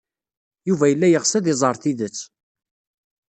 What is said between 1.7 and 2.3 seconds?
tidet.